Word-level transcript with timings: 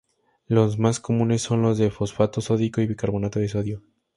Los 0.47 0.79
más 0.79 0.99
comunes 0.99 1.43
son 1.43 1.61
los 1.61 1.77
de 1.77 1.91
fosfato 1.91 2.41
sódico 2.41 2.81
y 2.81 2.87
bicarbonato 2.87 3.37
de 3.37 3.47
sodio. 3.49 3.83